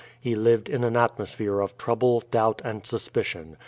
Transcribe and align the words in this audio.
He 0.19 0.33
lived 0.33 0.67
in 0.67 0.83
an 0.83 0.97
atmosphere 0.97 1.59
of 1.59 1.77
trouble, 1.77 2.23
doubt, 2.31 2.59
and 2.65 2.87
suspicion. 2.87 3.57